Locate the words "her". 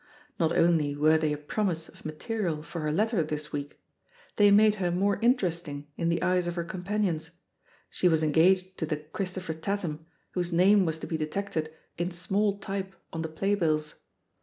2.81-2.91, 4.81-4.89, 6.55-6.63